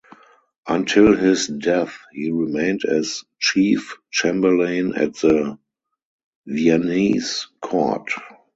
Until 0.67 1.15
his 1.15 1.45
death 1.45 1.95
he 2.11 2.31
remained 2.31 2.85
as 2.85 3.23
Chief 3.39 3.99
Chamberlain 4.09 4.95
at 4.95 5.13
the 5.17 5.59
Viennese 6.47 7.45
court. 7.61 8.09